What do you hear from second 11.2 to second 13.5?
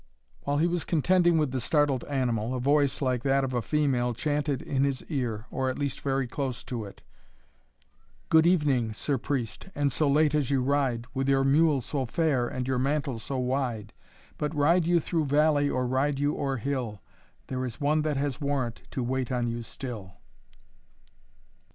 your mule so fair, and your mantle so